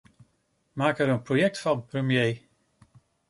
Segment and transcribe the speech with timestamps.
[0.73, 2.41] Maak er een project van, premier!